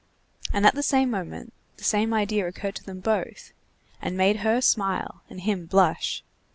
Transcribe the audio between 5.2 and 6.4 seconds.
and him blush.